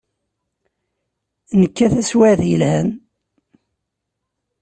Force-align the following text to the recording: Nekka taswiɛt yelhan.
Nekka 1.61 1.87
taswiɛt 1.93 2.39
yelhan. 2.49 2.87